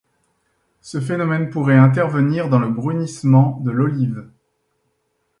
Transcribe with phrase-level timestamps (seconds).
[0.81, 4.27] Ce phénomène pourrait intervenir dans le brunissement de l'olive.